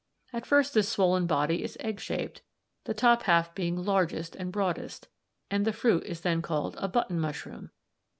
At 0.33 0.47
first 0.47 0.73
this 0.73 0.89
swollen 0.89 1.27
body 1.27 1.61
is 1.63 1.77
egg 1.79 1.99
shaped, 1.99 2.41
the 2.85 2.93
top 2.95 3.21
half 3.21 3.53
being 3.53 3.75
largest 3.85 4.35
and 4.35 4.51
broadest, 4.51 5.07
and 5.51 5.63
the 5.63 5.71
fruit 5.71 6.03
is 6.05 6.21
then 6.21 6.41
called 6.41 6.73
a 6.79 6.87
'button 6.87 7.19
mushroom' 7.19 7.65
b4. 7.65 7.69